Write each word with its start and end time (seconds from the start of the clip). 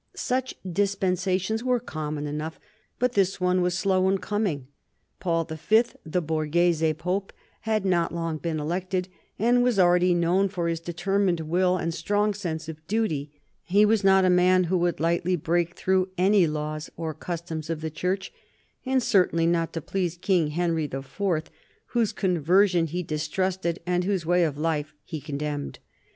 Such 0.15 0.55
dispensations 0.67 1.63
were 1.63 1.79
common 1.79 2.25
enough, 2.25 2.59
but 2.97 3.11
this 3.13 3.39
one 3.39 3.61
was 3.61 3.77
slow 3.77 4.09
in 4.09 4.17
coming. 4.17 4.65
Paul 5.19 5.43
V., 5.45 5.83
the 6.03 6.23
Borghese 6.23 6.95
Pope, 6.97 7.31
had 7.59 7.85
not 7.85 8.11
long 8.11 8.39
been 8.39 8.59
elected, 8.59 9.09
but 9.37 9.61
was 9.61 9.77
already 9.77 10.15
known 10.15 10.49
for 10.49 10.67
his 10.67 10.79
determined 10.79 11.41
will 11.41 11.77
and 11.77 11.93
strong 11.93 12.33
sense 12.33 12.67
of 12.67 12.83
duty. 12.87 13.43
He 13.61 13.85
was 13.85 14.03
not 14.03 14.25
a 14.25 14.31
man 14.31 14.63
who 14.63 14.77
would 14.79 14.99
lightly 14.99 15.35
break 15.35 15.75
through 15.75 16.09
any 16.17 16.47
laws 16.47 16.89
or 16.97 17.13
customs 17.13 17.69
of 17.69 17.81
the 17.81 17.91
Church, 17.91 18.33
and 18.83 19.03
certainly 19.03 19.45
not 19.45 19.71
to 19.73 19.81
please 19.81 20.17
King 20.17 20.47
Henry 20.47 20.85
IV., 20.85 21.29
whose 21.89 22.11
conversion 22.11 22.87
he 22.87 23.03
distrusted 23.03 23.77
and 23.85 24.03
whose 24.03 24.25
way 24.25 24.45
of 24.45 24.57
life 24.57 24.95
he 25.03 25.21
condemned. 25.21 25.77